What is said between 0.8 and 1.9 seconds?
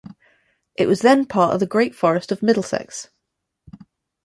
was then part of the